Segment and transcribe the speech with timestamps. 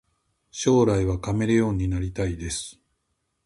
[0.49, 2.79] 将来はカメレオンになりたいです